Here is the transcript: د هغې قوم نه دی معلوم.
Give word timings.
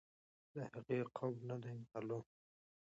د 0.53 0.55
هغې 0.71 0.99
قوم 1.17 1.35
نه 1.49 1.55
دی 1.63 1.75
معلوم. 1.89 2.25